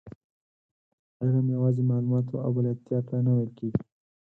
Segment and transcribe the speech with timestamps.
[1.21, 3.81] علم یوازې معلوماتو او بلدتیا ته نه ویل کېږي.